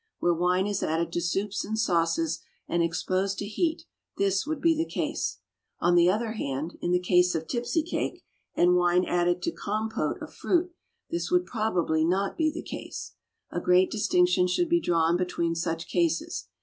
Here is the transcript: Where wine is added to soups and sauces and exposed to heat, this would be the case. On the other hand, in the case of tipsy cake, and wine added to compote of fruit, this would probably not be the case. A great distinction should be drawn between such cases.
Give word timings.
Where 0.17 0.33
wine 0.33 0.65
is 0.65 0.81
added 0.81 1.11
to 1.13 1.21
soups 1.21 1.63
and 1.63 1.77
sauces 1.77 2.39
and 2.67 2.81
exposed 2.81 3.37
to 3.37 3.45
heat, 3.45 3.85
this 4.17 4.47
would 4.47 4.59
be 4.59 4.75
the 4.75 4.83
case. 4.89 5.37
On 5.79 5.93
the 5.93 6.09
other 6.09 6.31
hand, 6.31 6.75
in 6.81 6.89
the 6.91 6.99
case 6.99 7.35
of 7.35 7.47
tipsy 7.47 7.83
cake, 7.83 8.23
and 8.55 8.75
wine 8.75 9.05
added 9.05 9.43
to 9.43 9.51
compote 9.51 10.19
of 10.19 10.33
fruit, 10.33 10.73
this 11.11 11.29
would 11.29 11.45
probably 11.45 12.03
not 12.03 12.35
be 12.35 12.51
the 12.51 12.63
case. 12.63 13.13
A 13.51 13.61
great 13.61 13.91
distinction 13.91 14.47
should 14.47 14.69
be 14.69 14.81
drawn 14.81 15.17
between 15.17 15.53
such 15.53 15.87
cases. 15.87 16.47